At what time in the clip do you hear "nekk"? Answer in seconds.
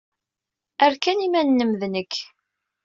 1.93-2.13